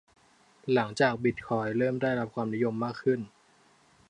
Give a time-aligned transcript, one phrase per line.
[0.73, 3.19] หลังจากที่บิตคอยน์เริ่มได้รับความนิยมมากขึ้น